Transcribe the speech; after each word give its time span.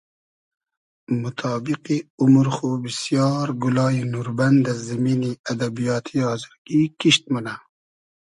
موتابیقی 1.21 1.97
اومر 2.21 2.47
خو 2.55 2.67
بیسیار 2.83 3.47
گولایی 3.61 4.03
نوربئن 4.11 4.55
دۂ 4.65 4.73
زیمینی 4.85 5.31
ادبیاتی 5.51 6.17
آزرگی 6.33 6.81
کیشت 6.99 7.23
مونۂ 7.31 7.55